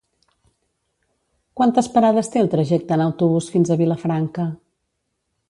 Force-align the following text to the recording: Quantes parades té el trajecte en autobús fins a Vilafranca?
Quantes 1.61 1.89
parades 1.97 2.33
té 2.37 2.41
el 2.45 2.49
trajecte 2.55 2.97
en 2.99 3.05
autobús 3.09 3.53
fins 3.57 3.71
a 3.71 3.79
Vilafranca? 3.83 4.49